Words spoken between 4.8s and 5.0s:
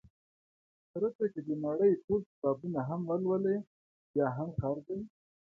دی.